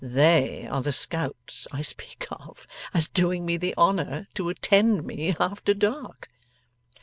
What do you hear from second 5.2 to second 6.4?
after dark.